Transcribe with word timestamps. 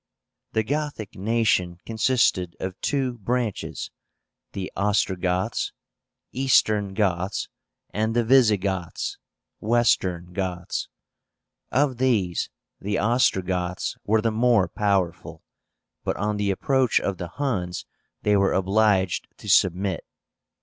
The 0.53 0.63
Gothic 0.63 1.13
nation 1.15 1.77
consisted 1.85 2.55
of 2.59 2.81
two 2.81 3.19
branches, 3.19 3.91
the 4.53 4.71
OSTROGOTHS, 4.75 5.73
Eastern 6.31 6.95
Goths, 6.95 7.49
and 7.91 8.15
the 8.15 8.23
VISIGOTHS, 8.23 9.19
Western 9.59 10.33
Goths, 10.33 10.87
Of 11.71 11.97
these 11.97 12.49
the 12.79 12.97
Ostrogoths 12.97 13.95
were 14.03 14.21
the 14.21 14.31
more 14.31 14.67
powerful, 14.67 15.43
but 16.03 16.17
on 16.17 16.37
the 16.37 16.49
approach 16.49 16.99
of 16.99 17.19
the 17.19 17.27
Huns 17.37 17.85
they 18.23 18.35
were 18.35 18.53
obliged 18.53 19.27
to 19.37 19.47
submit. 19.47 20.03